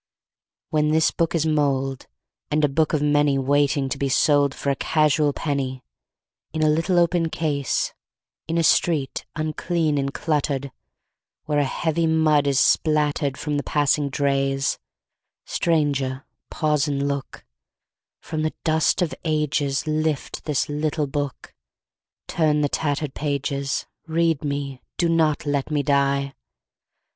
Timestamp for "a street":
8.57-9.27